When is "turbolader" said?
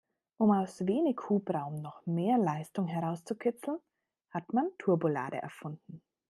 4.79-5.37